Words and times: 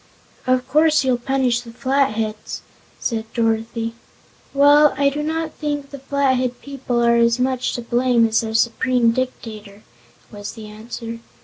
"Of 0.47 0.67
course 0.67 1.03
you'll 1.03 1.19
punish 1.19 1.61
the 1.61 1.69
Flatheads," 1.71 2.63
said 2.99 3.31
Dorothy. 3.35 3.93
"Well, 4.51 4.95
I 4.97 5.09
do 5.11 5.21
not 5.21 5.53
think 5.53 5.91
the 5.91 5.99
Flathead 5.99 6.59
people 6.59 7.03
are 7.05 7.17
as 7.17 7.37
much 7.37 7.75
to 7.75 7.83
blame 7.83 8.27
as 8.27 8.41
their 8.41 8.55
Supreme 8.55 9.11
Dictator," 9.11 9.83
was 10.31 10.53
the 10.53 10.65
answer. 10.65 11.19